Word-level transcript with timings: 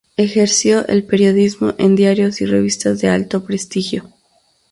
Ejerció 0.17 0.83
el 0.87 1.03
periodismo 1.03 1.75
en 1.77 1.95
diarios 1.95 2.41
y 2.41 2.47
revistas 2.47 3.01
de 3.01 3.09
alto 3.09 3.43
prestigio. 3.43 4.09